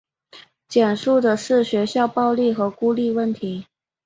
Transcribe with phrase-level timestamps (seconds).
[0.67, 3.67] 讲述的是学校暴力和孤立问题。